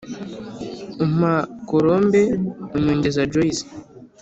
umpa" 1.05 1.33
colombe" 1.69 2.21
unyongeza" 2.75 3.21
joyce" 3.33 3.63